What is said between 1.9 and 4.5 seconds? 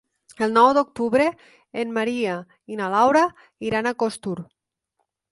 Maria i na Laura iran a Costur.